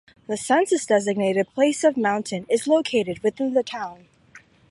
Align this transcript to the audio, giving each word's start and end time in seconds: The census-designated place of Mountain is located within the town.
The 0.25 0.35
census-designated 0.35 1.49
place 1.53 1.83
of 1.83 1.95
Mountain 1.95 2.47
is 2.49 2.65
located 2.65 3.21
within 3.21 3.53
the 3.53 3.61
town. 3.61 4.07